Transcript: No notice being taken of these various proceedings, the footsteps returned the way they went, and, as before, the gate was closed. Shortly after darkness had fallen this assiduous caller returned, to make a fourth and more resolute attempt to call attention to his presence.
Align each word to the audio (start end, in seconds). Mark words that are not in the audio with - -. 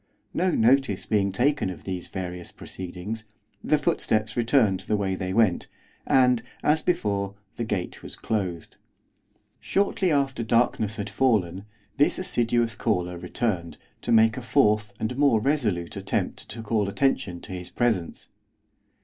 No 0.33 0.49
notice 0.49 1.05
being 1.05 1.31
taken 1.31 1.69
of 1.69 1.83
these 1.83 2.07
various 2.07 2.51
proceedings, 2.51 3.23
the 3.63 3.77
footsteps 3.77 4.35
returned 4.35 4.79
the 4.79 4.97
way 4.97 5.13
they 5.13 5.31
went, 5.31 5.67
and, 6.07 6.41
as 6.63 6.81
before, 6.81 7.35
the 7.55 7.63
gate 7.63 8.01
was 8.01 8.15
closed. 8.15 8.77
Shortly 9.59 10.11
after 10.11 10.41
darkness 10.43 10.95
had 10.95 11.07
fallen 11.11 11.65
this 11.97 12.17
assiduous 12.17 12.73
caller 12.75 13.15
returned, 13.19 13.77
to 14.01 14.11
make 14.11 14.37
a 14.37 14.41
fourth 14.41 14.91
and 14.99 15.15
more 15.19 15.39
resolute 15.39 15.95
attempt 15.95 16.49
to 16.49 16.63
call 16.63 16.89
attention 16.89 17.39
to 17.41 17.51
his 17.53 17.69
presence. 17.69 18.29